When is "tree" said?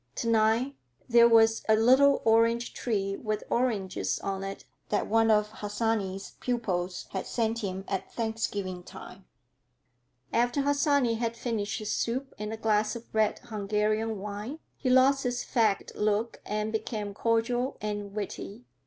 2.73-3.15